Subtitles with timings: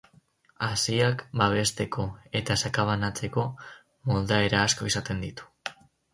[0.67, 2.05] Haziak babesteko
[2.39, 3.45] eta sakabanatzeko
[4.13, 5.81] moldaera asko izaten ditu.